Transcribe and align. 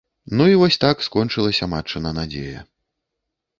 Ну 0.37 0.45
і 0.51 0.55
вось 0.61 0.77
так 0.85 1.03
скончылася 1.09 1.69
матчына 1.75 2.15
надзея. 2.19 2.67